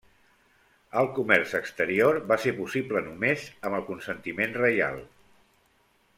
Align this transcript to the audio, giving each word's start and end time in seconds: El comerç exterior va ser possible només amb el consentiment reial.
El 1.01 1.09
comerç 1.17 1.53
exterior 1.59 2.17
va 2.31 2.37
ser 2.45 2.55
possible 2.61 3.05
només 3.11 3.45
amb 3.69 3.79
el 3.81 3.87
consentiment 3.93 4.59
reial. 4.65 4.99